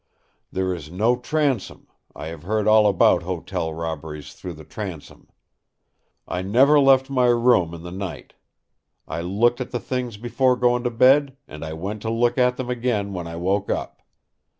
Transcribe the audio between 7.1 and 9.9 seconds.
my room in the night. I looked at the